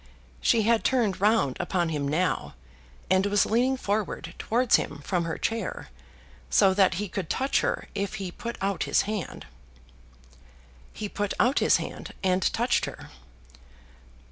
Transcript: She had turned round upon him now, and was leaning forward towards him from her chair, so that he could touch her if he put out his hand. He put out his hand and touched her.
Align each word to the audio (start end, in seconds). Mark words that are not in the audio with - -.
She 0.41 0.63
had 0.63 0.83
turned 0.83 1.21
round 1.21 1.57
upon 1.59 1.89
him 1.89 2.07
now, 2.07 2.55
and 3.11 3.23
was 3.27 3.45
leaning 3.45 3.77
forward 3.77 4.33
towards 4.39 4.77
him 4.77 4.99
from 5.03 5.25
her 5.25 5.37
chair, 5.37 5.89
so 6.49 6.73
that 6.73 6.95
he 6.95 7.07
could 7.07 7.29
touch 7.29 7.61
her 7.61 7.87
if 7.93 8.15
he 8.15 8.31
put 8.31 8.57
out 8.61 8.85
his 8.85 9.03
hand. 9.03 9.45
He 10.91 11.07
put 11.07 11.35
out 11.39 11.59
his 11.59 11.77
hand 11.77 12.15
and 12.23 12.41
touched 12.51 12.85
her. 12.85 13.11